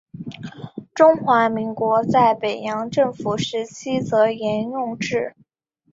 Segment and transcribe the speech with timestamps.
[0.95, 5.35] 中华民国在北洋政府时期则沿用之。